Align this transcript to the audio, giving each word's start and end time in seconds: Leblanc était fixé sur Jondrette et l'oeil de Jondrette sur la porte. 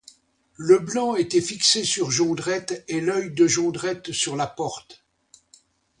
Leblanc 0.57 1.15
était 1.15 1.41
fixé 1.43 1.83
sur 1.83 2.09
Jondrette 2.09 2.83
et 2.87 3.01
l'oeil 3.01 3.29
de 3.29 3.45
Jondrette 3.45 4.11
sur 4.11 4.35
la 4.35 4.47
porte. 4.47 5.05